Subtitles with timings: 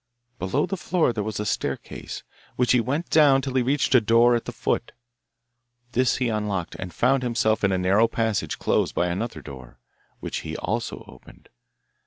[0.39, 2.23] Below the floor there was a staircase,
[2.55, 4.93] which he went down till he reached a door at the foot.
[5.91, 9.77] This he unlocked, and found himself in a narrow passage closed by another door,
[10.19, 11.49] which he also opened.